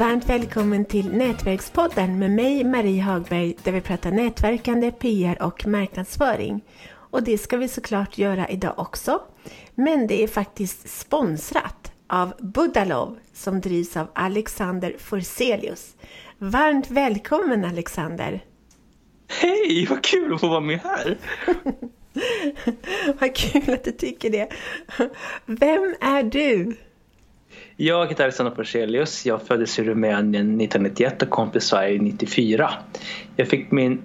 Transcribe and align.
Varmt 0.00 0.28
välkommen 0.28 0.84
till 0.84 1.12
Nätverkspodden 1.12 2.18
med 2.18 2.30
mig 2.30 2.64
Marie 2.64 3.02
Hagberg 3.02 3.56
där 3.62 3.72
vi 3.72 3.80
pratar 3.80 4.10
nätverkande, 4.10 4.92
PR 4.92 5.42
och 5.42 5.66
marknadsföring. 5.66 6.64
Och 6.90 7.22
det 7.22 7.38
ska 7.38 7.56
vi 7.56 7.68
såklart 7.68 8.18
göra 8.18 8.48
idag 8.48 8.74
också. 8.76 9.22
Men 9.74 10.06
det 10.06 10.22
är 10.22 10.28
faktiskt 10.28 10.88
sponsrat 11.00 11.92
av 12.06 12.32
Budalov 12.38 13.18
som 13.32 13.60
drivs 13.60 13.96
av 13.96 14.06
Alexander 14.12 14.96
Forselius. 14.98 15.96
Varmt 16.38 16.90
välkommen 16.90 17.64
Alexander! 17.64 18.44
Hej, 19.28 19.86
vad 19.90 20.02
kul 20.02 20.34
att 20.34 20.40
få 20.40 20.48
vara 20.48 20.60
med 20.60 20.80
här! 20.80 21.18
vad 23.20 23.36
kul 23.36 23.74
att 23.74 23.84
du 23.84 23.92
tycker 23.92 24.30
det! 24.30 24.48
Vem 25.46 25.94
är 26.00 26.22
du? 26.22 26.76
Jag 27.82 28.06
heter 28.06 28.24
Alexander 28.24 28.54
Forselius. 28.54 29.26
Jag 29.26 29.42
föddes 29.42 29.78
i 29.78 29.82
Rumänien 29.82 30.60
1991 30.60 31.22
och 31.22 31.30
kom 31.30 31.50
till 31.50 31.60
Sverige 31.60 31.94
1994. 31.94 32.70
Jag 33.36 33.48
fick 33.48 33.70
min, 33.70 34.02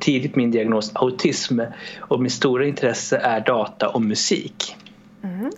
tidigt 0.00 0.36
min 0.36 0.50
diagnos 0.50 0.90
autism 0.94 1.60
och 2.00 2.20
mitt 2.20 2.32
stora 2.32 2.66
intresse 2.66 3.16
är 3.16 3.40
data 3.40 3.88
och 3.88 4.02
musik. 4.02 4.76
Mm. 5.22 5.50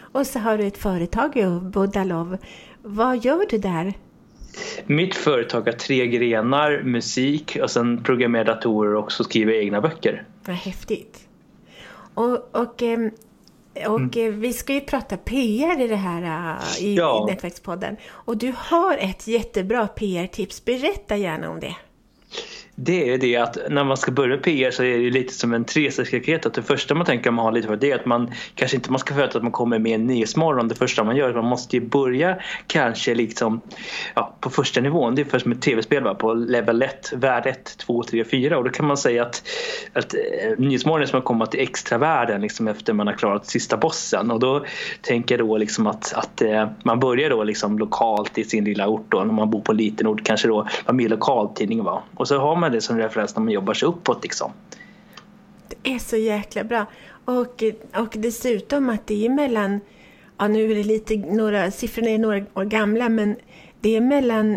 Och 0.00 0.26
så 0.26 0.38
har 0.38 0.58
du 0.58 0.66
ett 0.66 0.78
företag, 0.78 1.60
Budalov. 1.62 2.36
Vad 2.82 3.24
gör 3.24 3.46
du 3.50 3.58
där? 3.58 3.94
Mitt 4.86 5.14
företag 5.14 5.60
har 5.60 5.72
tre 5.72 6.06
grenar, 6.06 6.82
musik 6.82 7.58
och 7.62 7.70
sen 7.70 8.02
programmerar 8.04 8.44
datorer 8.44 8.94
och 8.94 9.12
så 9.12 9.24
skriver 9.24 9.52
egna 9.52 9.80
böcker. 9.80 10.24
Vad 10.44 10.56
häftigt. 10.56 11.28
Och, 12.14 12.56
och 12.56 12.82
ehm, 12.82 13.10
och 13.86 14.16
mm. 14.16 14.40
vi 14.40 14.52
ska 14.52 14.72
ju 14.72 14.80
prata 14.80 15.16
PR 15.16 15.80
i 15.80 15.88
det 15.88 15.96
här 15.96 16.56
äh, 16.78 16.84
i, 16.84 16.94
ja. 16.94 17.28
i 17.28 17.32
Nätverkspodden. 17.32 17.96
Och 18.08 18.36
du 18.36 18.54
har 18.56 18.96
ett 18.96 19.26
jättebra 19.26 19.88
PR-tips. 19.88 20.64
Berätta 20.64 21.16
gärna 21.16 21.50
om 21.50 21.60
det 21.60 21.76
det 22.78 23.10
är 23.10 23.18
det 23.18 23.36
att 23.36 23.58
när 23.68 23.84
man 23.84 23.96
ska 23.96 24.10
börja 24.10 24.36
PR 24.36 24.70
så 24.70 24.82
är 24.82 24.98
det 24.98 25.10
lite 25.10 25.34
som 25.34 25.54
en 25.54 25.64
trestegsraket. 25.64 26.46
Att 26.46 26.54
det 26.54 26.62
första 26.62 26.94
man 26.94 27.06
tänker 27.06 27.30
man 27.30 27.44
har 27.44 27.52
lite 27.52 27.68
för 27.68 27.76
det 27.76 27.90
är 27.90 27.94
att 27.94 28.06
man 28.06 28.30
kanske 28.54 28.76
inte 28.76 28.90
man 28.90 28.98
ska 28.98 29.14
förvänta 29.14 29.38
att 29.38 29.42
man 29.42 29.52
kommer 29.52 29.78
med 29.78 29.94
en 29.94 30.06
nyhetsmorgon 30.06 30.68
det 30.68 30.74
första 30.74 31.04
man 31.04 31.16
gör. 31.16 31.34
Man 31.34 31.44
måste 31.44 31.76
ju 31.76 31.82
börja 31.82 32.38
kanske 32.66 33.14
liksom 33.14 33.60
ja, 34.14 34.36
på 34.40 34.50
första 34.50 34.80
nivån. 34.80 35.14
Det 35.14 35.22
är 35.22 35.24
först 35.24 35.46
med 35.46 35.62
tv-spel 35.62 36.04
va? 36.04 36.14
på 36.14 36.34
level 36.34 36.82
1, 36.82 37.12
värld 37.16 37.46
1, 37.46 37.78
2, 37.78 38.02
3, 38.02 38.24
4 38.24 38.58
och 38.58 38.64
då 38.64 38.70
kan 38.70 38.86
man 38.86 38.96
säga 38.96 39.22
att, 39.22 39.42
att 39.92 40.14
eh, 40.14 40.20
nyhetsmorgon 40.58 41.02
är 41.02 41.06
som 41.06 41.18
att 41.18 41.24
komma 41.24 41.46
till 41.46 41.60
extra 41.60 41.98
världen 41.98 42.40
liksom 42.40 42.68
efter 42.68 42.92
man 42.92 43.06
har 43.06 43.14
klarat 43.14 43.46
sista 43.46 43.76
bossen 43.76 44.30
och 44.30 44.40
då 44.40 44.64
tänker 45.00 45.38
jag 45.38 45.48
då 45.48 45.56
liksom 45.56 45.86
att, 45.86 46.12
att 46.14 46.42
eh, 46.42 46.68
man 46.82 47.00
börjar 47.00 47.30
då 47.30 47.44
liksom 47.44 47.78
lokalt 47.78 48.38
i 48.38 48.44
sin 48.44 48.64
lilla 48.64 48.88
ort 48.88 49.06
då, 49.08 49.18
när 49.18 49.32
man 49.32 49.50
bor 49.50 49.60
på 49.60 49.72
en 49.72 49.78
liten 49.78 50.06
ort 50.06 50.24
kanske 50.24 50.48
då 50.48 50.68
man 50.86 50.96
med 50.96 51.10
lokaltidning 51.10 51.84
va? 51.84 52.02
och 52.14 52.28
så 52.28 52.38
har 52.38 52.56
man 52.56 52.65
det 52.70 52.80
som 52.80 52.98
referens 52.98 53.36
när 53.36 53.42
man 53.42 53.52
jobbar 53.52 53.74
sig 53.74 53.88
uppåt 53.88 54.22
liksom. 54.22 54.52
Det 55.68 55.94
är 55.94 55.98
så 55.98 56.16
jäkla 56.16 56.64
bra. 56.64 56.86
Och, 57.24 57.62
och 57.96 58.14
dessutom 58.18 58.88
att 58.88 59.06
det 59.06 59.26
är 59.26 59.30
mellan, 59.30 59.80
ja 60.38 60.48
nu 60.48 60.70
är 60.70 60.74
det 60.74 60.84
lite, 60.84 61.16
några, 61.16 61.70
siffrorna 61.70 62.10
är 62.10 62.18
några 62.18 62.44
år 62.54 62.64
gamla, 62.64 63.08
men 63.08 63.36
det 63.86 63.96
är 63.96 64.00
mellan 64.00 64.54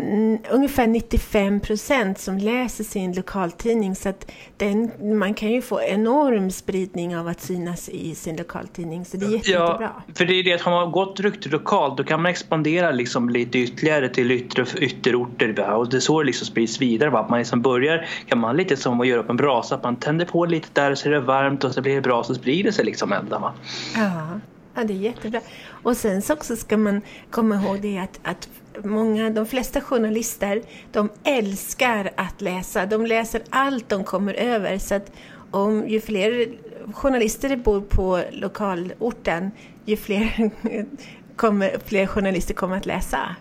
ungefär 0.50 0.86
95 0.86 1.60
procent 1.60 2.18
som 2.18 2.38
läser 2.38 2.84
sin 2.84 3.12
lokaltidning 3.12 3.96
så 3.96 4.08
att 4.08 4.30
den, 4.56 4.90
man 5.18 5.34
kan 5.34 5.50
ju 5.50 5.62
få 5.62 5.80
enorm 5.80 6.50
spridning 6.50 7.16
av 7.16 7.28
att 7.28 7.40
synas 7.40 7.88
i 7.88 8.14
sin 8.14 8.36
lokaltidning 8.36 9.04
så 9.04 9.16
det 9.16 9.26
är 9.26 9.30
jätte, 9.30 9.50
ja, 9.50 9.66
jättebra. 9.66 10.02
för 10.14 10.24
det 10.24 10.34
är 10.34 10.44
det 10.44 10.52
att 10.52 10.60
har 10.60 10.72
man 10.72 10.92
gått 10.92 11.20
rykte 11.20 11.48
lokalt 11.48 11.96
då 11.96 12.04
kan 12.04 12.22
man 12.22 12.30
expandera 12.30 12.90
liksom 12.90 13.28
lite 13.28 13.58
ytterligare 13.58 14.08
till 14.08 14.30
yttre, 14.30 14.64
ytterorter 14.78 15.74
och 15.74 15.88
det 15.88 15.96
är 15.96 16.00
så 16.00 16.20
det 16.20 16.26
liksom 16.26 16.46
sprids 16.46 16.80
vidare. 16.80 17.10
Va? 17.10 17.20
Att 17.20 17.30
man 17.30 17.38
liksom 17.38 17.62
börjar 17.62 18.06
kan 18.26 18.38
man 18.38 18.56
lite 18.56 18.76
som 18.76 19.00
att 19.00 19.06
göra 19.06 19.20
upp 19.20 19.30
en 19.30 19.36
brasa, 19.36 19.74
att 19.74 19.82
man 19.82 19.96
tänder 19.96 20.24
på 20.24 20.44
lite 20.44 20.68
där 20.72 20.94
så 20.94 21.08
är 21.08 21.12
det 21.12 21.20
varmt 21.20 21.64
och 21.64 21.74
så 21.74 21.82
blir 21.82 21.94
det 21.94 22.00
bra 22.00 22.24
så 22.24 22.34
sprider 22.34 22.64
det 22.64 22.72
sig 22.72 22.84
liksom 22.84 23.12
ända. 23.12 23.38
Va? 23.38 23.52
Ja. 23.96 24.40
Ja, 24.80 24.84
det 24.84 24.92
är 24.92 24.98
jättebra. 24.98 25.40
Och 25.82 25.96
sen 25.96 26.22
så 26.22 26.32
också 26.32 26.56
ska 26.56 26.76
man 26.76 27.02
komma 27.30 27.54
ihåg 27.54 27.80
det 27.80 27.98
att, 27.98 28.20
att 28.22 28.48
många, 28.84 29.30
de 29.30 29.46
flesta 29.46 29.80
journalister, 29.80 30.62
de 30.92 31.08
älskar 31.24 32.10
att 32.16 32.40
läsa. 32.40 32.86
De 32.86 33.06
läser 33.06 33.42
allt 33.50 33.88
de 33.88 34.04
kommer 34.04 34.34
över. 34.34 34.78
Så 34.78 34.94
att 34.94 35.12
om 35.50 35.88
ju 35.88 36.00
fler 36.00 36.48
journalister 36.92 37.48
det 37.48 37.56
bor 37.56 37.80
på 37.80 38.22
lokalorten, 38.32 39.50
ju 39.84 39.96
fler, 39.96 40.50
kommer, 41.36 41.76
fler 41.84 42.06
journalister 42.06 42.54
kommer 42.54 42.76
att 42.76 42.86
läsa. 42.86 43.36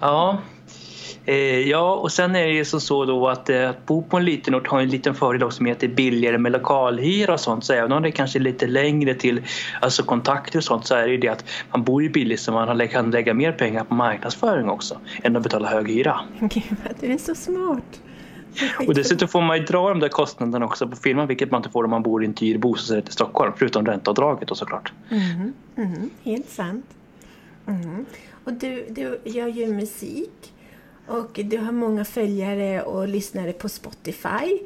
Ja, 0.00 0.42
ja, 1.66 1.94
och 1.94 2.12
sen 2.12 2.36
är 2.36 2.46
det 2.46 2.52
ju 2.52 2.64
som 2.64 2.80
så 2.80 3.04
då 3.04 3.28
att, 3.28 3.50
eh, 3.50 3.70
att 3.70 3.86
bo 3.86 4.02
på 4.02 4.16
en 4.16 4.24
liten 4.24 4.54
ort 4.54 4.66
har 4.66 4.80
en 4.80 4.88
liten 4.88 5.14
fördel 5.14 5.42
också 5.42 5.62
med 5.62 5.72
att 5.72 5.80
det 5.80 5.86
är 5.86 5.94
billigare 5.94 6.38
med 6.38 6.52
lokalhyra 6.52 7.32
och 7.32 7.40
sånt. 7.40 7.64
Så 7.64 7.72
även 7.72 7.92
om 7.92 8.02
det 8.02 8.10
kanske 8.10 8.38
är 8.38 8.40
lite 8.40 8.66
längre 8.66 9.14
till 9.14 9.42
alltså 9.80 10.02
kontakter 10.02 10.58
och 10.58 10.64
sånt 10.64 10.86
så 10.86 10.94
är 10.94 11.06
det 11.06 11.12
ju 11.12 11.18
det 11.18 11.28
att 11.28 11.44
man 11.72 11.82
bor 11.82 12.02
ju 12.02 12.08
billigt 12.08 12.40
så 12.40 12.52
man 12.52 12.88
kan 12.88 13.10
lägga 13.10 13.34
mer 13.34 13.52
pengar 13.52 13.84
på 13.84 13.94
marknadsföring 13.94 14.68
också 14.68 15.00
än 15.22 15.36
att 15.36 15.42
betala 15.42 15.68
hög 15.68 15.90
hyra. 15.90 16.20
Gud, 16.40 16.76
du 17.00 17.12
är 17.12 17.18
så 17.18 17.34
smart! 17.34 18.00
Och 18.86 18.94
dessutom 18.94 19.28
får 19.28 19.42
man 19.42 19.58
ju 19.58 19.64
dra 19.64 19.88
de 19.88 20.00
där 20.00 20.08
kostnaderna 20.08 20.66
också 20.66 20.88
på 20.88 20.96
firman 20.96 21.26
vilket 21.26 21.50
man 21.50 21.58
inte 21.58 21.70
får 21.70 21.84
om 21.84 21.90
man 21.90 22.02
bor 22.02 22.22
i 22.22 22.26
en 22.26 22.32
dyr 22.32 22.58
bostadsrätt 22.58 23.08
i 23.08 23.12
Stockholm 23.12 23.52
förutom 23.56 23.86
ränteavdraget 23.86 24.50
och 24.50 24.56
såklart. 24.56 24.92
Mm, 25.10 25.52
mm, 25.76 26.10
helt 26.22 26.48
sant. 26.48 26.86
Mm. 27.66 28.06
Och 28.44 28.52
du, 28.52 28.86
du 28.90 29.20
gör 29.24 29.48
ju 29.48 29.66
musik. 29.66 30.52
Och 31.08 31.40
du 31.44 31.58
har 31.58 31.72
många 31.72 32.04
följare 32.04 32.82
och 32.82 33.08
lyssnare 33.08 33.52
på 33.52 33.68
Spotify. 33.68 34.58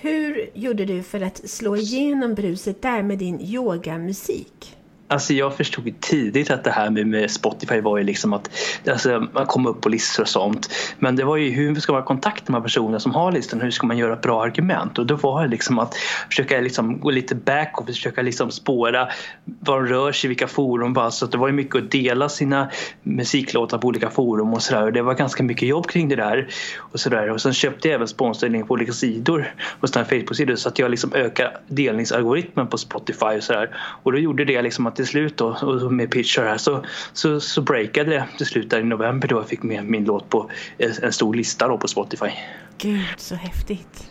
Hur 0.00 0.50
gjorde 0.54 0.84
du 0.84 1.02
för 1.02 1.20
att 1.20 1.50
slå 1.50 1.76
igenom 1.76 2.34
bruset 2.34 2.82
där 2.82 3.02
med 3.02 3.18
din 3.18 3.40
yogamusik? 3.40 4.76
Alltså 5.14 5.32
jag 5.32 5.56
förstod 5.56 6.00
tidigt 6.00 6.50
att 6.50 6.64
det 6.64 6.70
här 6.70 6.90
med, 6.90 7.30
Spotify 7.30 7.80
var 7.80 7.98
ju 7.98 8.04
liksom 8.04 8.32
att 8.32 8.50
alltså, 8.88 9.26
man 9.32 9.46
kom 9.46 9.66
upp 9.66 9.80
på 9.80 9.88
listor 9.88 10.22
och 10.22 10.28
sånt. 10.28 10.70
Men 10.98 11.16
det 11.16 11.24
var 11.24 11.36
ju 11.36 11.50
hur 11.50 11.74
ska 11.74 11.92
man 11.92 12.02
ha 12.02 12.06
kontakt 12.06 12.48
med 12.48 12.62
personer 12.62 12.98
som 12.98 13.14
har 13.14 13.32
listan? 13.32 13.60
Hur 13.60 13.70
ska 13.70 13.86
man 13.86 13.98
göra 13.98 14.12
ett 14.12 14.22
bra 14.22 14.42
argument? 14.42 14.98
Och 14.98 15.06
då 15.06 15.16
var 15.16 15.42
det 15.42 15.48
liksom 15.48 15.78
att 15.78 15.94
försöka 16.28 16.60
liksom 16.60 17.00
gå 17.00 17.10
lite 17.10 17.34
back 17.34 17.80
och 17.80 17.86
försöka 17.86 18.22
liksom 18.22 18.50
spåra 18.50 19.08
var 19.44 19.82
de 19.82 19.86
rör 19.86 20.12
sig, 20.12 20.28
vilka 20.28 20.46
forum 20.46 20.92
var. 20.92 21.10
Så 21.10 21.26
det 21.26 21.38
var 21.38 21.46
ju 21.46 21.52
mycket 21.52 21.76
att 21.76 21.90
dela 21.90 22.28
sina 22.28 22.70
musiklåtar 23.02 23.78
på 23.78 23.88
olika 23.88 24.10
forum 24.10 24.52
och 24.52 24.62
sådär. 24.62 24.82
Och 24.82 24.92
det 24.92 25.02
var 25.02 25.14
ganska 25.14 25.42
mycket 25.42 25.68
jobb 25.68 25.86
kring 25.86 26.08
det 26.08 26.16
där. 26.16 26.48
Och, 26.78 27.00
så 27.00 27.10
där. 27.10 27.30
och 27.30 27.40
sen 27.40 27.54
köpte 27.54 27.88
jag 27.88 27.94
även 27.94 28.08
sponsring 28.08 28.66
på 28.66 28.74
olika 28.74 28.92
sidor 28.92 29.54
och 29.80 29.88
Facebook-sidor 29.88 30.56
så 30.56 30.68
att 30.68 30.78
jag 30.78 30.90
liksom 30.90 31.12
ökade 31.14 31.56
delningsalgoritmen 31.68 32.66
på 32.66 32.78
Spotify 32.78 33.36
och 33.36 33.42
sådär. 33.42 33.76
Och 34.02 34.12
då 34.12 34.18
gjorde 34.18 34.44
det 34.44 34.62
liksom 34.62 34.86
att 34.86 35.03
till 35.04 35.10
slut 35.10 35.36
då, 35.36 35.46
och 35.46 35.92
med 35.92 36.10
pitchar 36.10 36.44
här 36.44 36.58
så, 36.58 36.84
så, 37.12 37.40
så 37.40 37.62
breakade 37.62 38.10
det 38.10 38.28
till 38.36 38.46
slut 38.46 38.70
där 38.70 38.80
i 38.80 38.84
november 38.84 39.28
då 39.28 39.36
jag 39.36 39.48
fick 39.48 39.62
med 39.62 39.84
min 39.84 40.04
låt 40.04 40.28
på 40.28 40.50
en 40.78 41.12
stor 41.12 41.34
lista 41.34 41.68
då 41.68 41.78
på 41.78 41.88
Spotify. 41.88 42.30
Gud 42.78 43.04
så 43.16 43.34
häftigt. 43.34 44.10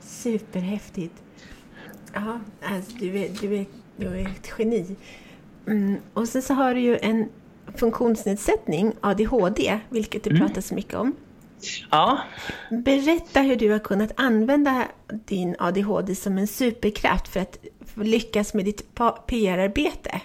Superhäftigt. 0.00 1.14
Ja, 2.12 2.40
alltså, 2.62 2.92
du, 2.98 3.18
är, 3.18 3.30
du, 3.40 3.56
är, 3.56 3.66
du 3.96 4.06
är 4.06 4.26
ett 4.26 4.52
geni. 4.58 4.96
Mm, 5.66 5.96
och 6.14 6.28
sen 6.28 6.42
så 6.42 6.54
har 6.54 6.74
du 6.74 6.80
ju 6.80 6.98
en 6.98 7.28
funktionsnedsättning, 7.76 8.92
ADHD, 9.00 9.80
vilket 9.90 10.24
du 10.24 10.30
mm. 10.30 10.46
pratar 10.46 10.60
så 10.60 10.74
mycket 10.74 10.94
om. 10.94 11.16
Ja. 11.90 12.18
Berätta 12.70 13.40
hur 13.40 13.56
du 13.56 13.70
har 13.70 13.78
kunnat 13.78 14.12
använda 14.16 14.88
din 15.24 15.56
ADHD 15.58 16.14
som 16.14 16.38
en 16.38 16.46
superkraft 16.46 17.28
för 17.28 17.40
att 17.40 17.58
lyckas 17.94 18.54
med 18.54 18.64
ditt 18.64 18.94
PR-arbete? 19.26 20.20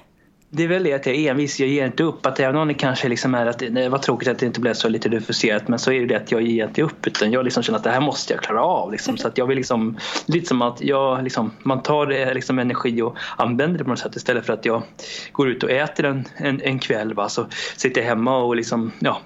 Det 0.51 0.63
är 0.63 0.67
väl 0.67 0.83
det 0.83 0.93
att 0.93 1.05
jag 1.05 1.15
är 1.15 1.31
envis, 1.31 1.59
jag 1.59 1.69
ger 1.69 1.85
inte 1.85 2.03
upp. 2.03 2.25
Att 2.25 2.39
även 2.39 2.55
om 2.55 2.67
det 2.67 2.73
kanske 2.73 3.09
liksom 3.09 3.35
är 3.35 3.45
att 3.45 3.59
det 3.59 3.89
var 3.89 3.97
tråkigt 3.97 4.27
att 4.27 4.39
det 4.39 4.45
inte 4.45 4.59
blev 4.59 4.73
så 4.73 4.89
lite 4.89 5.09
refuserat 5.09 5.67
men 5.67 5.79
så 5.79 5.91
är 5.91 5.99
det 5.99 6.05
det 6.05 6.15
att 6.15 6.31
jag 6.31 6.41
ger 6.41 6.67
inte 6.67 6.81
upp 6.81 7.07
utan 7.07 7.31
jag 7.31 7.43
liksom 7.43 7.63
känner 7.63 7.77
att 7.77 7.83
det 7.83 7.89
här 7.89 8.01
måste 8.01 8.33
jag 8.33 8.43
klara 8.43 8.63
av. 8.63 8.91
Liksom. 8.91 9.17
Så 9.17 9.27
att 9.27 9.37
jag 9.37 9.47
vill 9.47 9.57
liksom, 9.57 9.97
lite 10.25 10.47
som 10.47 10.61
att 10.61 10.81
jag 10.81 11.23
liksom, 11.23 11.51
man 11.63 11.83
tar 11.83 12.33
liksom 12.33 12.59
energi 12.59 13.01
och 13.01 13.17
använder 13.37 13.77
det 13.77 13.83
på 13.83 13.89
något 13.89 13.99
sätt 13.99 14.15
istället 14.15 14.45
för 14.45 14.53
att 14.53 14.65
jag 14.65 14.83
går 15.31 15.49
ut 15.49 15.63
och 15.63 15.71
äter 15.71 16.05
en, 16.05 16.25
en, 16.37 16.61
en 16.61 16.79
kväll 16.79 17.13
va? 17.13 17.29
så 17.29 17.45
sitter 17.77 18.01
jag 18.01 18.07
hemma 18.07 18.37
och 18.37 18.55
liksom, 18.55 18.91
ja, 18.99 19.21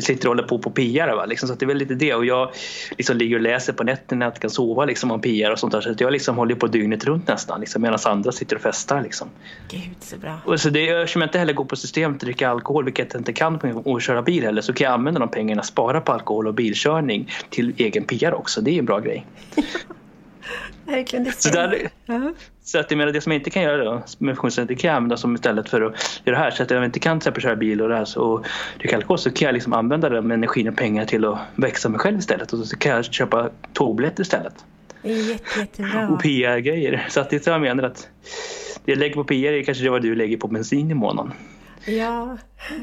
sitter 0.00 0.28
och 0.28 0.30
håller 0.30 0.48
på 0.48 0.58
på 0.58 0.70
PR. 0.70 1.08
Va? 1.08 1.26
Liksom, 1.26 1.46
så 1.46 1.52
att 1.52 1.60
det 1.60 1.64
är 1.64 1.68
väl 1.68 1.78
lite 1.78 1.94
det 1.94 2.14
och 2.14 2.24
jag 2.24 2.50
liksom 2.98 3.16
ligger 3.16 3.36
och 3.36 3.42
läser 3.42 3.72
på 3.72 3.84
nätterna 3.84 4.18
när 4.18 4.26
jag 4.26 4.40
kan 4.40 4.50
sova 4.50 4.84
liksom, 4.84 5.10
om 5.10 5.20
PR 5.20 5.50
och 5.50 5.58
sånt 5.58 5.72
där 5.72 5.80
så 5.80 5.90
att 5.90 6.00
jag 6.00 6.12
liksom 6.12 6.36
håller 6.36 6.54
på 6.54 6.66
dygnet 6.66 7.04
runt 7.04 7.28
nästan 7.28 7.60
liksom, 7.60 7.82
medan 7.82 7.98
andra 8.04 8.32
sitter 8.32 8.56
och 8.56 8.62
festar. 8.62 9.02
Liksom. 9.02 9.28
Gud 9.70 9.96
så 10.00 10.16
bra. 10.16 10.38
Och 10.44 10.61
så 10.62 10.70
det, 10.70 10.88
eftersom 10.88 11.22
jag 11.22 11.28
inte 11.28 11.38
heller 11.38 11.52
går 11.52 11.64
på 11.64 11.76
systemet 11.76 12.14
att 12.14 12.20
dricka 12.20 12.48
alkohol, 12.48 12.84
vilket 12.84 13.12
jag 13.12 13.20
inte 13.20 13.32
kan 13.32 13.56
och 13.84 14.02
köra 14.02 14.22
bil 14.22 14.44
heller, 14.44 14.62
så 14.62 14.72
kan 14.72 14.84
jag 14.84 14.94
använda 14.94 15.20
de 15.20 15.28
pengarna, 15.28 15.62
spara 15.62 16.00
på 16.00 16.12
alkohol 16.12 16.46
och 16.46 16.54
bilkörning 16.54 17.30
till 17.50 17.74
egen 17.76 18.04
PR 18.04 18.34
också. 18.34 18.60
Det 18.60 18.70
är 18.70 18.78
en 18.78 18.84
bra 18.84 19.00
grej. 19.00 19.26
Verkligen, 20.84 21.24
det 21.24 21.42
så 21.42 21.48
där, 21.48 21.88
Så 22.62 22.78
att 22.78 22.90
jag 22.90 22.98
menar 22.98 23.12
det 23.12 23.20
som 23.20 23.32
jag 23.32 23.40
inte 23.40 23.50
kan 23.50 23.62
göra 23.62 23.84
då 23.84 24.02
med 24.18 24.34
funktionsnedsättning 24.34 24.78
kan 24.78 24.88
jag 24.88 24.96
använda 24.96 25.16
som 25.16 25.34
istället 25.34 25.68
för 25.68 25.80
att 25.80 26.20
göra 26.24 26.36
det 26.36 26.42
här. 26.42 26.50
Så 26.50 26.62
att 26.62 26.70
jag 26.70 26.84
inte 26.84 26.98
kan 26.98 27.20
till 27.20 27.22
exempel 27.22 27.42
köra 27.42 27.56
bil 27.56 27.82
och 27.82 27.88
det 27.88 27.96
här 27.96 28.04
så 28.04 28.44
dricka 28.78 28.96
alkohol 28.96 29.18
så 29.18 29.30
kan 29.30 29.46
jag 29.46 29.52
liksom 29.52 29.72
använda 29.72 30.08
den 30.08 30.30
energin 30.30 30.68
och 30.68 30.76
pengar 30.76 31.04
till 31.04 31.24
att 31.24 31.38
växa 31.54 31.88
mig 31.88 32.00
själv 32.00 32.18
istället. 32.18 32.52
Och 32.52 32.58
så 32.66 32.76
kan 32.76 32.92
jag 32.92 33.04
köpa 33.04 33.50
tågbiljetter 33.72 34.22
istället. 34.22 34.54
Jätte, 35.02 35.60
jättebra. 35.60 36.08
Och 36.08 36.22
PR-grejer. 36.22 37.06
Så 37.08 37.20
att 37.20 37.30
det 37.30 37.36
är 37.36 37.40
så 37.40 37.50
jag 37.50 37.60
menar 37.60 37.84
att 37.84 38.08
det 38.84 38.92
jag 38.92 38.98
lägger 38.98 39.14
på 39.14 39.24
PR 39.24 39.52
är 39.52 39.62
kanske 39.62 39.84
det 39.84 39.90
vad 39.90 40.02
du 40.02 40.14
lägger 40.14 40.36
på 40.36 40.48
bensin 40.48 40.90
i 40.90 40.94
månaden. 40.94 41.32
Ja, 41.86 42.38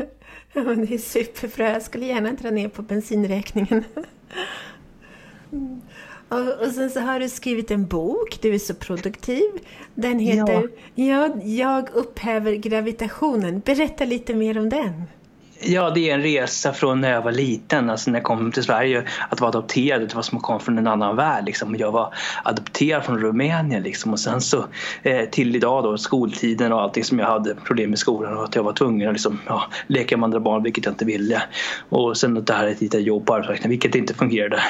det 0.54 0.60
är 0.94 0.98
superbra. 0.98 1.72
Jag 1.72 1.82
skulle 1.82 2.06
gärna 2.06 2.32
dra 2.32 2.52
ner 2.52 2.70
på 2.70 2.82
bensinräkningen. 2.82 3.84
Och, 6.30 6.66
och 6.66 6.72
sen 6.72 6.90
så 6.90 7.00
har 7.00 7.20
du 7.20 7.30
skrivit 7.30 7.72
en 7.72 7.88
bok, 7.88 8.40
du 8.42 8.54
är 8.54 8.60
så 8.60 8.74
produktiv. 8.74 9.44
Den 9.96 10.20
heter 10.20 10.70
ja. 10.96 11.06
ja, 11.06 11.36
Jag 11.44 11.90
upphäver 11.94 12.54
gravitationen. 12.54 13.60
Berätta 13.60 14.06
lite 14.06 14.34
mer 14.34 14.58
om 14.58 14.70
den. 14.70 15.04
Ja, 15.62 15.90
det 15.90 16.10
är 16.10 16.14
en 16.14 16.22
resa 16.22 16.74
från 16.74 17.02
när 17.02 17.12
jag 17.12 17.22
var 17.22 17.32
liten, 17.32 17.90
alltså 17.90 18.12
när 18.12 18.20
jag 18.20 18.24
kom 18.24 18.52
till 18.52 18.64
Sverige, 18.64 19.04
att 19.30 19.42
vara 19.42 19.50
adopterad. 19.50 20.02
Det 20.02 20.16
var 20.16 20.22
som 20.22 20.38
att 20.38 20.44
komma 20.44 20.60
från 20.60 20.78
en 20.78 20.88
annan 20.88 21.16
värld. 21.16 21.46
Liksom. 21.46 21.76
Jag 21.76 21.92
var 21.92 22.14
adopterad 22.44 23.04
från 23.04 23.20
Rumänien 23.20 23.84
liksom. 23.84 24.14
och 24.14 24.20
sen 24.20 24.42
så 24.42 24.66
eh, 25.04 25.30
till 25.30 25.56
idag 25.56 25.84
då, 25.84 25.98
skoltiden 25.98 26.74
och 26.74 26.82
allting 26.82 27.04
som 27.04 27.20
jag 27.20 27.26
hade 27.26 27.56
problem 27.56 27.90
med 27.90 28.00
skolan 28.00 28.38
och 28.38 28.44
att 28.44 28.56
jag 28.56 28.64
var 28.64 28.74
tvungen 28.74 29.08
att 29.08 29.14
liksom, 29.14 29.40
ja, 29.48 29.64
leka 29.88 30.18
med 30.18 30.24
andra 30.26 30.40
barn, 30.40 30.64
vilket 30.64 30.86
jag 30.86 30.92
inte 30.92 31.06
ville. 31.06 31.42
Och 31.90 32.18
sen 32.18 32.38
att 32.38 32.48
det 32.48 32.54
här 32.54 32.68
ett 32.68 32.80
hitta 32.80 33.00
jobb 33.00 33.26
på 33.26 33.34
arbetsmarknaden, 33.34 33.70
vilket 33.70 33.96
inte 33.96 34.14
fungerade. 34.14 34.62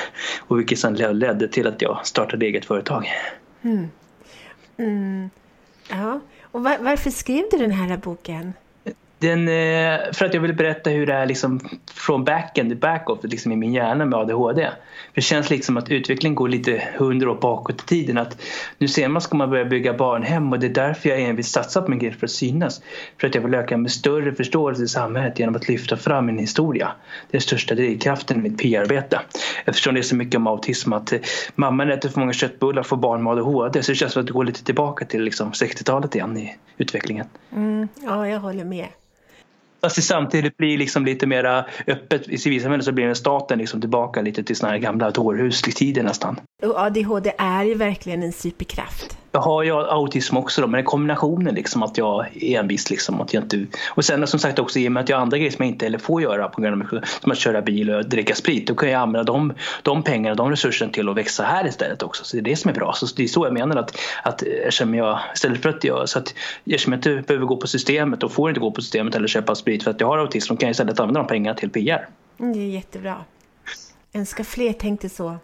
Och 0.47 0.59
vilket 0.59 0.79
sen 0.79 0.93
ledde 0.95 1.47
till 1.47 1.67
att 1.67 1.81
jag 1.81 1.99
startade 2.03 2.45
eget 2.45 2.65
företag. 2.65 3.09
Mm. 3.61 3.87
Mm. 4.77 5.29
Ja, 5.89 6.19
och 6.51 6.63
var, 6.63 6.77
varför 6.79 7.09
skrev 7.09 7.43
du 7.51 7.57
den 7.57 7.71
här 7.71 7.97
boken? 7.97 8.53
Den, 9.19 9.47
eh, 9.47 9.99
för 10.13 10.25
att 10.25 10.33
jag 10.33 10.41
vill 10.41 10.53
berätta 10.53 10.89
hur 10.89 11.05
det 11.05 11.13
är 11.13 11.25
liksom 11.25 11.59
från 11.93 12.23
back-end 12.23 12.69
till 12.69 12.77
back-off 12.77 13.19
liksom 13.23 13.51
i 13.51 13.55
min 13.55 13.73
hjärna 13.73 14.05
med 14.05 14.19
ADHD. 14.19 14.61
För 15.13 15.15
det 15.15 15.21
känns 15.21 15.49
liksom 15.49 15.77
att 15.77 15.91
utvecklingen 15.91 16.35
går 16.35 16.47
lite 16.47 16.83
hundra 16.97 17.31
år 17.31 17.35
bakåt 17.35 17.81
i 17.81 17.85
tiden. 17.85 18.17
Att 18.17 18.41
nu 18.77 18.87
ser 18.87 19.07
man 19.07 19.21
ska 19.21 19.37
man 19.37 19.49
börja 19.49 19.65
bygga 19.65 19.93
barnhem 19.93 20.53
och 20.53 20.59
det 20.59 20.67
är 20.67 20.73
därför 20.73 21.09
jag 21.09 21.21
envist 21.21 21.51
satsar 21.51 21.81
på 21.81 21.89
min 21.89 21.99
grej 21.99 22.11
för 22.11 22.25
att 22.25 22.31
synas. 22.31 22.81
För 23.17 23.27
att 23.27 23.35
jag 23.35 23.41
vill 23.41 23.53
öka 23.53 23.77
med 23.77 23.91
större 23.91 24.35
förståelse 24.35 24.83
i 24.83 24.87
samhället 24.87 25.39
genom 25.39 25.55
att 25.55 25.67
lyfta 25.67 25.97
fram 25.97 26.25
min 26.25 26.37
historia. 26.37 26.91
Det 27.31 27.37
är 27.37 27.41
största 27.41 27.75
drivkraften 27.75 28.37
i 28.37 28.49
mitt 28.49 28.57
PR-arbete. 28.57 29.19
Eftersom 29.65 29.93
det 29.93 29.99
är 29.99 30.03
så 30.03 30.15
mycket 30.15 30.35
om 30.35 30.47
autism 30.47 30.93
att 30.93 31.13
eh, 31.13 31.19
mamman 31.55 31.91
äter 31.91 32.09
för 32.09 32.19
många 32.19 32.33
köttbullar 32.33 32.83
får 32.83 32.97
barn 32.97 33.23
med 33.23 33.33
ADHD 33.33 33.83
så 33.83 33.91
det 33.91 33.95
känns 33.95 34.13
som 34.13 34.19
att 34.19 34.27
det 34.27 34.33
går 34.33 34.43
lite 34.43 34.63
tillbaka 34.63 35.05
till 35.05 35.21
liksom 35.23 35.51
60-talet 35.51 36.15
igen 36.15 36.37
i 36.37 36.55
utvecklingen. 36.77 37.25
Mm, 37.55 37.87
ja, 38.01 38.27
jag 38.27 38.39
håller 38.39 38.65
med. 38.65 38.87
Fast 39.81 39.95
det 39.95 40.01
samtidigt 40.01 40.57
blir 40.57 40.77
liksom 40.77 41.05
lite 41.05 41.27
mer 41.27 41.65
öppet 41.87 42.27
i 42.27 42.37
civilsamhället 42.37 42.85
så 42.85 42.91
blir 42.91 43.13
staten 43.13 43.57
liksom 43.57 43.81
tillbaka 43.81 44.21
lite 44.21 44.43
till 44.43 44.55
sådana 44.55 44.73
här 44.73 44.81
gamla 44.81 45.11
dårhustider 45.11 46.03
nästan. 46.03 46.39
Och 46.63 46.79
ADHD 46.79 47.31
är 47.37 47.63
ju 47.63 47.75
verkligen 47.75 48.23
en 48.23 48.33
superkraft. 48.33 49.18
Jag 49.31 49.39
har 49.39 49.63
ju 49.63 49.71
autism 49.71 50.37
också 50.37 50.61
då, 50.61 50.67
men 50.67 50.83
kombinationen 50.83 51.55
liksom 51.55 51.83
att 51.83 51.97
jag 51.97 52.25
är 52.35 52.59
envis 52.59 52.89
liksom 52.89 53.21
att 53.21 53.33
jag 53.33 53.43
inte... 53.43 53.65
Och 53.89 54.05
sen 54.05 54.27
som 54.27 54.39
sagt 54.39 54.59
också 54.59 54.79
i 54.79 54.87
och 54.87 54.91
med 54.91 55.03
att 55.03 55.09
jag 55.09 55.17
har 55.17 55.21
andra 55.21 55.37
grejer 55.37 55.51
som 55.51 55.65
jag 55.65 55.73
inte 55.73 55.85
heller 55.85 55.97
får 55.97 56.21
göra 56.21 56.49
på 56.49 56.61
grund 56.61 56.83
av 56.83 57.01
som 57.21 57.31
att 57.31 57.37
köra 57.37 57.61
bil 57.61 57.89
och 57.89 58.05
dricka 58.09 58.35
sprit. 58.35 58.67
Då 58.67 58.75
kan 58.75 58.89
jag 58.89 59.01
använda 59.01 59.33
de, 59.33 59.53
de 59.83 60.03
pengarna, 60.03 60.35
de 60.35 60.49
resurserna 60.49 60.91
till 60.91 61.09
att 61.09 61.17
växa 61.17 61.43
här 61.43 61.67
istället 61.67 62.03
också. 62.03 62.23
Så 62.23 62.35
det 62.35 62.41
är 62.41 62.43
det 62.43 62.55
som 62.55 62.69
är 62.69 62.75
bra. 62.75 62.93
Så 62.93 63.05
det 63.15 63.23
är 63.23 63.27
så 63.27 63.45
jag 63.45 63.53
menar 63.53 63.75
att, 63.75 63.97
att 64.23 64.41
eftersom 64.41 64.95
jag, 64.95 65.19
istället 65.33 65.61
för 65.61 65.69
att 65.69 65.83
jag, 65.83 66.09
så 66.09 66.19
att 66.19 66.33
eftersom 66.65 66.93
jag 66.93 66.97
inte 66.97 67.23
behöver 67.27 67.45
gå 67.45 67.57
på 67.57 67.67
systemet 67.67 68.23
och 68.23 68.31
får 68.31 68.49
inte 68.49 68.59
gå 68.61 68.71
på 68.71 68.81
systemet 68.81 69.15
eller 69.15 69.27
köpa 69.27 69.55
sprit 69.55 69.83
för 69.83 69.91
att 69.91 70.01
jag 70.01 70.07
har 70.07 70.17
autism, 70.17 70.53
då 70.53 70.57
kan 70.57 70.67
jag 70.67 70.71
istället 70.71 70.99
använda 70.99 71.19
de 71.19 71.27
pengarna 71.27 71.57
till 71.57 71.69
PR. 71.69 72.07
Mm, 72.39 72.53
det 72.53 72.59
är 72.59 72.67
jättebra. 72.67 73.15
Önskar 74.13 74.43
fler 74.43 74.73
tänkte 74.73 75.09
så. 75.09 75.37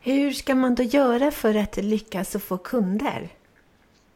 Hur 0.00 0.32
ska 0.32 0.54
man 0.54 0.74
då 0.74 0.82
göra 0.82 1.30
för 1.30 1.54
att 1.54 1.76
lyckas 1.76 2.34
och 2.34 2.42
få 2.42 2.58
kunder? 2.58 3.28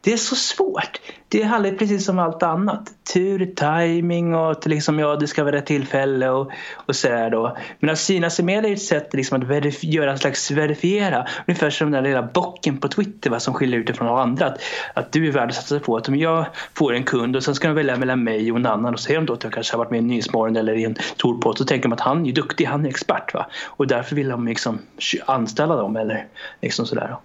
Det 0.04 0.12
är 0.12 0.16
så 0.16 0.36
svårt. 0.36 1.00
Det 1.28 1.42
handlar 1.42 1.70
precis 1.70 2.04
som 2.04 2.18
allt 2.18 2.42
annat. 2.42 2.92
Tur, 3.14 3.46
timing 3.46 4.34
och 4.34 4.66
liksom, 4.66 4.98
ja, 4.98 5.16
det 5.16 5.26
ska 5.26 5.44
vara 5.44 5.56
rätt 5.56 5.66
tillfälle 5.66 6.30
och, 6.30 6.50
och 6.74 6.96
sådär 6.96 7.30
då. 7.30 7.56
Men 7.80 7.90
att 7.90 7.98
synas 7.98 8.40
i 8.40 8.42
media 8.42 8.70
är 8.70 8.74
ett 8.74 8.82
sätt 8.82 9.14
liksom, 9.14 9.42
att 9.42 9.84
göra 9.84 10.12
en 10.12 10.18
slags 10.18 10.50
verifiera. 10.50 11.26
Ungefär 11.46 11.70
som 11.70 11.90
den 11.90 12.02
där 12.02 12.10
lilla 12.10 12.22
bocken 12.22 12.78
på 12.78 12.88
Twitter 12.88 13.30
va, 13.30 13.40
som 13.40 13.54
skiljer 13.54 13.80
ut 13.80 13.86
dig 13.86 13.96
från 13.96 14.08
alla 14.08 14.22
andra. 14.22 14.46
Att, 14.46 14.62
att 14.94 15.12
du 15.12 15.28
är 15.28 15.32
värd 15.32 15.48
att 15.48 15.54
satsa 15.54 15.80
på. 15.80 15.96
Att 15.96 16.08
om 16.08 16.16
jag 16.16 16.46
får 16.74 16.94
en 16.94 17.04
kund 17.04 17.36
och 17.36 17.42
sen 17.42 17.54
ska 17.54 17.68
de 17.68 17.74
välja 17.74 17.96
mellan 17.96 18.24
mig 18.24 18.52
och 18.52 18.58
en 18.58 18.66
annan 18.66 18.94
och 18.94 19.00
säger 19.00 19.20
de 19.20 19.26
då 19.26 19.32
att 19.32 19.44
jag 19.44 19.52
kanske 19.52 19.72
har 19.74 19.78
varit 19.78 19.90
med 19.90 19.98
i 19.98 20.02
Nyhetsmorgon 20.02 20.56
eller 20.56 20.74
i 20.74 20.84
en 20.84 20.96
Torpod 21.16 21.58
så 21.58 21.64
tänker 21.64 21.88
de 21.88 21.92
att 21.92 22.00
han 22.00 22.26
är 22.26 22.32
duktig, 22.32 22.64
han 22.64 22.86
är 22.86 22.90
expert. 22.90 23.34
Va? 23.34 23.46
Och 23.64 23.86
därför 23.86 24.16
vill 24.16 24.28
de 24.28 24.46
liksom 24.46 24.78
anställa 25.26 25.76
dem 25.76 25.96
eller 25.96 26.26
liksom 26.60 26.86
sådär. 26.86 27.08
Då. 27.10 27.20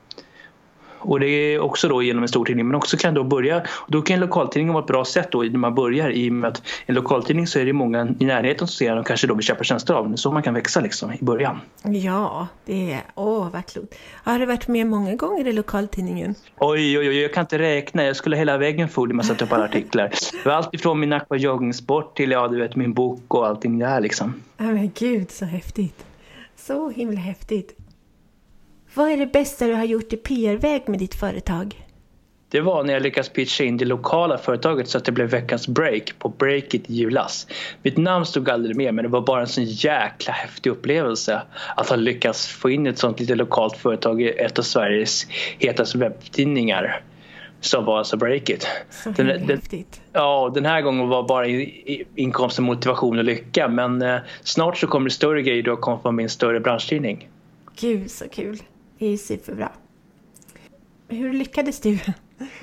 Och 1.07 1.19
det 1.19 1.27
är 1.27 1.59
också 1.59 1.88
då 1.88 2.04
genom 2.04 2.24
en 2.24 2.30
stor 2.30 2.45
tidning 2.45 2.68
men 2.68 2.75
också 2.75 2.98
kan 2.98 3.13
då 3.13 3.24
börja, 3.24 3.63
då 3.88 4.01
kan 4.01 4.13
en 4.13 4.19
lokaltidning 4.19 4.74
vara 4.74 4.83
ett 4.83 4.88
bra 4.88 5.06
sätt 5.06 5.31
då 5.31 5.42
när 5.42 5.57
man 5.57 5.75
börjar 5.75 6.09
i 6.09 6.30
och 6.30 6.33
med 6.33 6.48
att 6.48 6.62
en 6.86 6.95
lokaltidning 6.95 7.48
så 7.48 7.59
är 7.59 7.65
det 7.65 7.74
många 7.74 8.07
i 8.19 8.25
närheten 8.25 8.68
som 8.68 8.75
ser 8.75 8.89
den 8.89 8.98
och 8.98 9.07
kanske 9.07 9.27
då 9.27 9.33
vill 9.33 9.44
köpa 9.44 9.63
tjänster 9.63 9.94
av 9.94 10.07
den. 10.07 10.18
Så 10.18 10.31
man 10.31 10.44
kan 10.44 10.54
växa 10.54 10.80
liksom 10.81 11.13
i 11.13 11.18
början. 11.21 11.59
Ja, 11.83 12.48
det 12.65 12.92
är, 12.92 13.01
åh 13.15 13.50
vad 13.54 13.65
klokt. 13.65 13.95
Har 14.24 14.39
du 14.39 14.45
varit 14.45 14.68
med 14.68 14.88
många 14.88 15.15
gånger 15.15 15.48
i 15.48 15.54
lokaltidningen? 15.54 16.36
Oj, 16.57 17.00
oj, 17.00 17.09
oj, 17.09 17.21
jag 17.21 17.33
kan 17.33 17.42
inte 17.42 17.59
räkna. 17.59 18.04
Jag 18.04 18.15
skulle 18.15 18.38
hela 18.38 18.57
väggen 18.57 18.89
full 18.89 19.24
sätta 19.24 19.45
upp 19.45 19.54
alla 19.54 19.65
artiklar. 19.65 20.12
Det 20.44 20.50
var 20.50 20.56
allt 20.56 20.74
ifrån 20.74 21.00
min 21.00 21.13
aqua 21.13 21.38
joggingsport 21.38 22.18
till 22.18 22.31
ja, 22.31 22.48
du 22.48 22.57
vet, 22.57 22.75
min 22.75 22.94
bok 22.94 23.33
och 23.33 23.48
allting 23.48 23.80
där 23.80 24.01
liksom. 24.01 24.33
Ja 24.57 24.65
men 24.65 24.92
gud 24.95 25.31
så 25.31 25.45
häftigt. 25.45 26.06
Så 26.56 26.89
himla 26.89 27.19
häftigt. 27.19 27.87
Vad 28.98 29.12
är 29.12 29.18
det 29.18 29.26
bästa 29.26 29.68
du 29.68 29.74
har 29.74 29.86
gjort 29.86 30.14
i 30.14 30.18
PR-väg 30.18 30.84
med 30.88 31.00
ditt 31.00 31.16
företag? 31.16 31.86
Det 32.50 32.62
var 32.62 32.84
när 32.84 32.94
jag 32.94 33.02
lyckades 33.02 33.30
pitcha 33.30 33.64
in 33.64 33.78
det 33.78 33.86
lokala 33.86 34.38
företaget 34.38 34.90
så 34.90 34.98
att 34.98 35.06
det 35.06 35.12
blev 35.12 35.30
veckans 35.30 35.68
break 35.68 36.20
på 36.20 36.30
Breakit 36.30 36.90
i 36.90 36.94
julas. 36.94 37.48
Mitt 37.84 37.98
namn 37.98 38.26
stod 38.26 38.50
aldrig 38.50 38.76
med 38.76 38.94
men 38.94 39.04
det 39.04 39.10
var 39.10 39.22
bara 39.22 39.42
en 39.42 39.48
sån 39.48 39.64
jäkla 39.64 40.34
häftig 40.34 40.70
upplevelse 40.70 41.42
att 41.76 41.90
ha 41.90 41.96
lyckats 41.96 42.48
få 42.48 42.70
in 42.70 42.88
ett 42.88 42.98
sånt 42.98 43.20
litet 43.20 43.38
lokalt 43.38 43.78
företag 43.78 44.22
i 44.22 44.30
ett 44.30 44.60
av 44.60 44.64
Sveriges 44.64 45.28
hetaste 45.60 45.98
webbtidningar 45.98 47.02
som 47.62 47.86
var 47.86 47.98
alltså 47.98 48.18
Breakit. 48.18 48.68
Så 48.90 49.10
den, 49.10 49.48
den. 49.48 49.62
Ja, 50.14 50.52
den 50.54 50.66
här 50.66 50.81
gången 50.81 51.07
var 51.07 51.28
bara 51.28 51.45
inkomsten 52.16 52.66
motivation 52.66 53.18
och 53.18 53.24
lycka 53.24 53.68
men 53.68 54.02
eh, 54.02 54.18
snart 54.42 54.78
så 54.78 54.88
kommer 54.88 55.10
det 55.10 55.16
större 55.16 55.42
grejer 55.42 55.64
då 55.64 55.76
kommer 55.76 55.98
från 55.98 56.16
min 56.16 56.30
större 56.30 56.60
branschtidning. 56.60 57.30
Gud 57.80 58.12
så 58.12 58.30
kul! 58.30 58.60
Det 58.97 59.06
är 59.06 59.18
superbra. 59.18 59.71
Hur 61.07 61.33
lyckades 61.33 61.80
du? 61.80 61.99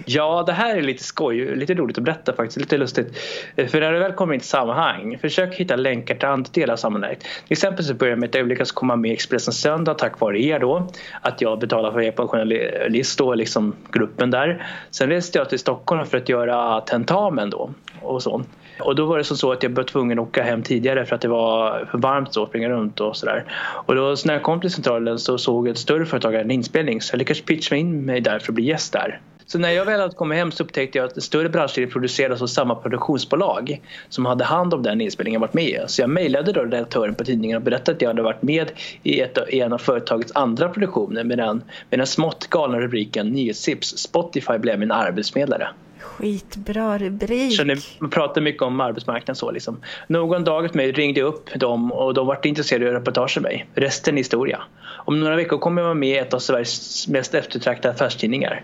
Ja, 0.04 0.42
det 0.46 0.52
här 0.52 0.76
är 0.76 0.82
lite 0.82 1.04
skoj, 1.04 1.56
lite 1.56 1.74
roligt 1.74 1.98
att 1.98 2.04
berätta 2.04 2.32
faktiskt, 2.32 2.60
lite 2.60 2.78
lustigt. 2.78 3.18
För 3.56 3.80
när 3.80 3.92
du 3.92 3.98
väl 3.98 4.12
kommer 4.12 4.34
in 4.34 4.38
i 4.38 4.40
ett 4.40 4.44
sammanhang, 4.44 5.18
försök 5.20 5.54
hitta 5.54 5.76
länkar 5.76 6.14
till 6.14 6.28
andra 6.28 6.50
delar 6.52 6.72
av 6.72 6.76
sammanhanget. 6.76 7.20
Till 7.20 7.52
exempel 7.52 7.84
så 7.84 7.94
börjar 7.94 8.10
jag 8.12 8.18
med 8.18 8.36
att 8.36 8.58
jag 8.58 8.68
komma 8.68 8.96
med 8.96 9.10
i 9.10 9.14
Expressen 9.14 9.52
Söndag 9.52 9.94
tack 9.94 10.20
vare 10.20 10.42
er 10.42 10.58
då. 10.58 10.88
Att 11.20 11.40
jag 11.40 11.58
betalar 11.58 11.92
för 11.92 12.00
er 12.00 12.12
på 12.12 12.28
journalist 12.28 13.18
då, 13.18 13.34
liksom 13.34 13.74
gruppen 13.92 14.30
där. 14.30 14.66
Sen 14.90 15.08
reste 15.08 15.38
jag 15.38 15.48
till 15.48 15.58
Stockholm 15.58 16.06
för 16.06 16.18
att 16.18 16.28
göra 16.28 16.80
tentamen 16.80 17.50
då 17.50 17.70
och 18.02 18.22
så. 18.22 18.44
Och 18.80 18.94
då 18.94 19.06
var 19.06 19.18
det 19.18 19.24
så 19.24 19.52
att 19.52 19.62
jag 19.62 19.70
var 19.70 19.82
tvungen 19.82 20.18
att 20.18 20.28
åka 20.28 20.42
hem 20.42 20.62
tidigare 20.62 21.06
för 21.06 21.14
att 21.14 21.20
det 21.20 21.28
var 21.28 21.84
för 21.90 21.98
varmt 21.98 22.34
så 22.34 22.42
att 22.42 22.48
springa 22.48 22.68
runt 22.68 23.00
och 23.00 23.16
sådär. 23.16 23.44
Och 23.86 23.94
då 23.94 24.16
så 24.16 24.26
när 24.26 24.34
jag 24.34 24.42
kom 24.42 24.60
till 24.60 24.70
centralen 24.70 25.18
så 25.18 25.38
såg 25.38 25.68
ett 25.68 25.78
större 25.78 26.06
företag 26.06 26.34
en 26.34 26.50
inspelning 26.50 27.00
så 27.00 27.14
jag 27.14 27.18
lyckades 27.18 27.42
pitcha 27.42 27.76
in 27.76 28.04
mig 28.04 28.20
där 28.20 28.38
för 28.38 28.52
att 28.52 28.54
bli 28.54 28.64
gäst 28.64 28.92
där. 28.92 29.20
Så 29.46 29.58
när 29.58 29.70
jag 29.70 29.84
väl 29.84 30.00
hade 30.00 30.14
kommit 30.14 30.38
hem 30.38 30.52
så 30.52 30.62
upptäckte 30.64 30.98
jag 30.98 31.04
att 31.04 31.16
en 31.16 31.22
större 31.22 31.48
branschserie 31.48 31.86
producerades 31.86 32.42
av 32.42 32.46
samma 32.46 32.74
produktionsbolag 32.74 33.80
som 34.08 34.26
hade 34.26 34.44
hand 34.44 34.74
om 34.74 34.82
den 34.82 35.00
inspelningen 35.00 35.40
varit 35.40 35.54
med. 35.54 35.84
Så 35.86 36.02
jag 36.02 36.10
mejlade 36.10 36.52
då 36.52 36.60
redaktören 36.60 37.14
på 37.14 37.24
tidningen 37.24 37.56
och 37.56 37.62
berättade 37.62 37.96
att 37.96 38.02
jag 38.02 38.08
hade 38.08 38.22
varit 38.22 38.42
med 38.42 38.72
i, 39.02 39.20
ett, 39.20 39.38
i 39.48 39.60
en 39.60 39.72
av 39.72 39.78
företagets 39.78 40.32
andra 40.34 40.68
produktioner 40.68 41.24
med 41.24 41.38
den, 41.38 41.62
med 41.90 41.98
den 41.98 42.06
smått 42.06 42.46
galna 42.50 42.80
rubriken 42.80 43.28
Nyhetstips 43.28 43.98
Spotify 43.98 44.58
blev 44.58 44.78
min 44.78 44.90
arbetsförmedlare. 44.90 45.68
Skitbra 46.00 46.98
rubrik. 46.98 47.56
Så 47.56 47.64
man 47.98 48.10
pratar 48.10 48.40
mycket 48.40 48.62
om 48.62 48.80
arbetsmarknaden 48.80 49.36
så 49.36 49.50
liksom. 49.50 49.80
Någon 50.06 50.44
dag 50.44 50.64
efter 50.64 50.76
mig 50.76 50.92
ringde 50.92 51.20
jag 51.20 51.26
upp 51.26 51.54
dem 51.54 51.92
och 51.92 52.14
de 52.14 52.26
var 52.26 52.38
intresserade 52.42 52.86
av 52.86 52.92
reportage 52.92 53.36
med 53.36 53.42
mig. 53.42 53.66
Resten 53.74 54.14
är 54.14 54.18
historia. 54.18 54.62
Om 54.84 55.20
några 55.20 55.36
veckor 55.36 55.58
kommer 55.58 55.82
jag 55.82 55.86
vara 55.86 55.94
med 55.94 56.08
i 56.08 56.18
ett 56.18 56.34
av 56.34 56.38
Sveriges 56.38 57.08
mest 57.08 57.34
eftertraktade 57.34 57.94
affärstidningar. 57.94 58.62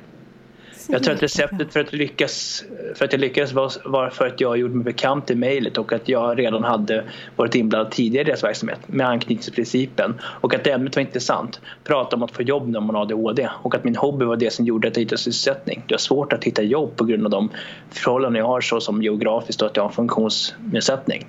Jag 0.88 1.02
tror 1.02 1.14
att 1.14 1.22
receptet 1.22 1.72
för 1.72 1.80
att 1.80 1.92
lyckas 1.92 2.64
för 2.94 3.04
att 3.04 3.12
jag 3.12 3.20
lyckades 3.20 3.52
var, 3.52 3.72
var 3.84 4.10
för 4.10 4.26
att 4.26 4.40
jag 4.40 4.58
gjorde 4.58 4.74
mig 4.74 4.84
bekant 4.84 5.30
i 5.30 5.34
mejlet 5.34 5.78
och 5.78 5.92
att 5.92 6.08
jag 6.08 6.38
redan 6.38 6.64
hade 6.64 7.04
varit 7.36 7.54
inblandad 7.54 7.92
tidigare 7.92 8.22
i 8.22 8.26
deras 8.26 8.44
verksamhet 8.44 8.78
med 8.86 9.08
anknytningsprincipen 9.08 10.20
och 10.22 10.54
att 10.54 10.66
ämnet 10.66 10.96
var 10.96 11.00
intressant. 11.00 11.60
Prata 11.84 12.16
om 12.16 12.22
att 12.22 12.30
få 12.30 12.42
jobb 12.42 12.68
när 12.68 12.80
man 12.80 12.94
har 12.94 13.02
ADHD 13.02 13.48
och 13.62 13.74
att 13.74 13.84
min 13.84 13.96
hobby 13.96 14.24
var 14.24 14.36
det 14.36 14.52
som 14.52 14.64
gjorde 14.64 14.88
att 14.88 14.96
jag 14.96 15.02
hittade 15.02 15.18
sysselsättning. 15.18 15.82
Det 15.86 15.94
är 15.94 15.98
svårt 15.98 16.32
att 16.32 16.44
hitta 16.44 16.62
jobb 16.62 16.96
på 16.96 17.04
grund 17.04 17.24
av 17.24 17.30
de 17.30 17.50
förhållanden 17.90 18.40
jag 18.40 18.46
har 18.46 18.60
såsom 18.60 19.02
geografiskt 19.02 19.62
och 19.62 19.68
att 19.68 19.76
jag 19.76 19.82
har 19.82 19.90
en 19.90 19.94
funktionsnedsättning. 19.94 21.26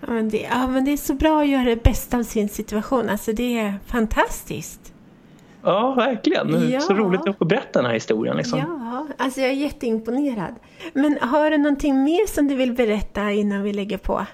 Ja 0.00 0.12
men, 0.12 0.30
det, 0.30 0.46
ja, 0.50 0.66
men 0.66 0.84
det 0.84 0.92
är 0.92 0.96
så 0.96 1.14
bra 1.14 1.40
att 1.40 1.48
göra 1.48 1.64
det 1.64 1.82
bästa 1.82 2.18
av 2.18 2.22
sin 2.22 2.48
situation. 2.48 3.08
Alltså 3.08 3.32
det 3.32 3.58
är 3.58 3.74
fantastiskt. 3.86 4.93
Ja, 5.64 5.94
verkligen. 5.94 6.70
Ja. 6.70 6.80
Så 6.80 6.94
roligt 6.94 7.28
att 7.28 7.38
få 7.38 7.44
berätta 7.44 7.78
den 7.78 7.86
här 7.86 7.94
historien. 7.94 8.36
Liksom. 8.36 8.58
Ja, 8.58 9.06
alltså 9.18 9.40
jag 9.40 9.50
är 9.50 9.54
jätteimponerad. 9.54 10.54
Men 10.92 11.18
har 11.20 11.50
du 11.50 11.58
någonting 11.58 12.04
mer 12.04 12.26
som 12.26 12.48
du 12.48 12.54
vill 12.54 12.72
berätta 12.72 13.30
innan 13.30 13.62
vi 13.62 13.72
lägger 13.72 13.98
på? 13.98 14.26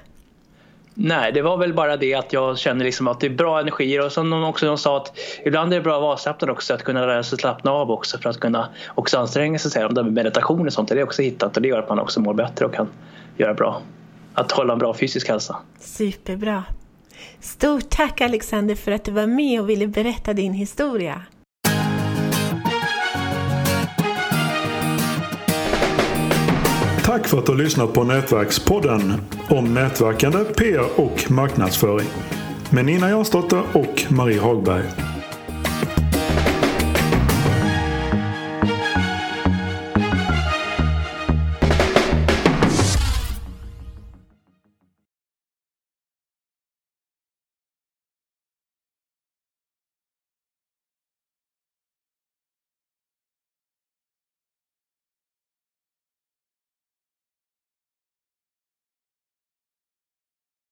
Nej, 0.94 1.32
det 1.32 1.42
var 1.42 1.56
väl 1.56 1.74
bara 1.74 1.96
det 1.96 2.14
att 2.14 2.32
jag 2.32 2.58
känner 2.58 2.84
liksom 2.84 3.08
att 3.08 3.20
det 3.20 3.26
är 3.26 3.30
bra 3.30 3.60
energier 3.60 4.04
och 4.04 4.12
som 4.12 4.30
de 4.30 4.44
också 4.44 4.66
de 4.66 4.78
sa 4.78 4.96
att 4.96 5.18
ibland 5.44 5.72
är 5.72 5.76
det 5.76 5.82
bra 5.82 5.94
att 5.94 6.02
vara 6.02 6.12
avslappnad 6.12 6.50
också, 6.50 6.74
att 6.74 6.82
kunna 6.82 7.06
lära 7.06 7.22
sig 7.22 7.38
slappna 7.38 7.70
av 7.70 7.90
också 7.90 8.18
för 8.18 8.30
att 8.30 8.40
kunna 8.40 8.68
också 8.94 9.18
anstränga 9.18 9.58
sig. 9.58 9.70
Så 9.70 9.88
det 9.88 10.02
med 10.02 10.12
meditation 10.12 10.66
och 10.66 10.72
sånt, 10.72 10.88
det 10.88 11.00
är 11.00 11.04
också 11.04 11.22
hittat 11.22 11.56
och 11.56 11.62
det 11.62 11.68
gör 11.68 11.78
att 11.78 11.88
man 11.88 11.98
också 11.98 12.20
mår 12.20 12.34
bättre 12.34 12.64
och 12.64 12.74
kan 12.74 12.88
göra 13.36 13.54
bra. 13.54 13.82
Att 14.34 14.52
hålla 14.52 14.72
en 14.72 14.78
bra 14.78 14.94
fysisk 14.94 15.28
hälsa. 15.28 15.56
Superbra. 15.78 16.64
Stort 17.40 17.90
tack 17.90 18.20
Alexander 18.20 18.74
för 18.74 18.92
att 18.92 19.04
du 19.04 19.12
var 19.12 19.26
med 19.26 19.60
och 19.60 19.70
ville 19.70 19.86
berätta 19.86 20.34
din 20.34 20.52
historia. 20.52 21.22
Tack 27.04 27.28
för 27.28 27.38
att 27.38 27.46
du 27.46 27.52
har 27.52 27.58
lyssnat 27.58 27.92
på 27.92 28.04
Nätverkspodden 28.04 29.12
om 29.48 29.74
nätverkande, 29.74 30.38
PR 30.38 31.00
och 31.00 31.30
marknadsföring. 31.30 32.08
Med 32.70 32.84
Nina 32.84 33.10
Jansdotter 33.10 33.62
och 33.72 34.04
Marie 34.10 34.40
Hagberg. 34.40 34.84